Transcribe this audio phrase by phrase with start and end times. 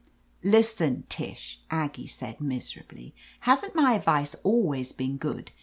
[0.43, 3.13] "Listen, Tish," Aggie said miserably.
[3.41, 5.51] "Hasn't my advice always been good